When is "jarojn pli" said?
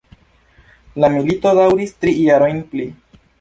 2.23-2.89